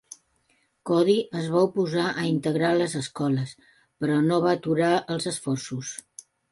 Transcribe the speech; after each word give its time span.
Cody 0.89 1.17
es 1.41 1.49
va 1.57 1.61
oposar 1.67 2.07
a 2.13 2.25
integrar 2.31 2.73
les 2.81 2.97
escoles, 3.03 3.55
però 3.85 4.21
no 4.31 4.43
va 4.49 4.59
aturar 4.61 4.93
els 5.17 5.35
esforços. 5.37 5.97